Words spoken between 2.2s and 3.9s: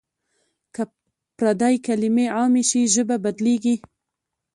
عامې شي ژبه بدلېږي.